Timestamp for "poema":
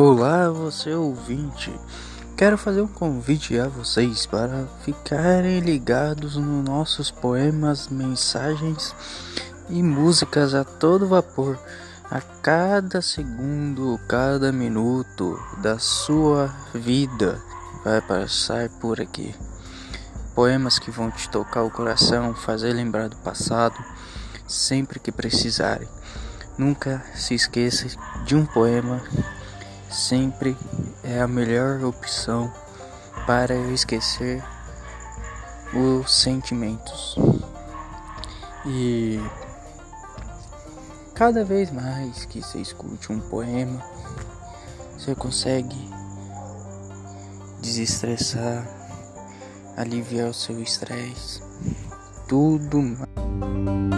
28.46-29.02, 43.20-43.82